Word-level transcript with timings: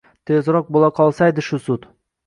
Tezroq 0.29 0.73
bo`laqolsaydi 0.79 1.47
shu 1.51 1.65
sud 1.69 1.91